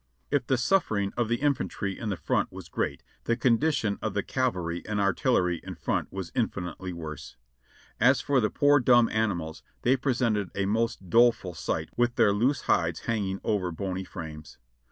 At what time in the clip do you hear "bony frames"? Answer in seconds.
13.71-14.57